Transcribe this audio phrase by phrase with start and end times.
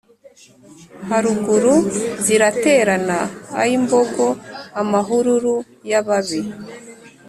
[1.09, 1.75] Haruguru
[2.25, 3.19] ziraterana
[3.61, 5.55] ay'imbogo-Amahururu
[5.89, 6.41] y'ababi.